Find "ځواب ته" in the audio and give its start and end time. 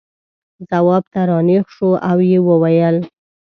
0.69-1.21